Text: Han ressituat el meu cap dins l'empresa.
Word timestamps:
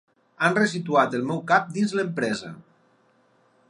Han 0.45 0.55
ressituat 0.59 1.17
el 1.19 1.27
meu 1.33 1.43
cap 1.53 1.71
dins 1.77 1.95
l'empresa. 2.01 2.53